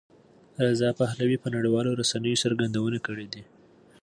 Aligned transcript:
رضا 0.65 0.89
پهلوي 0.99 1.37
په 1.43 1.47
نړیوالو 1.55 1.97
رسنیو 2.01 2.41
څرګندونې 2.43 2.99
کړې 3.07 3.27
دي. 3.33 3.43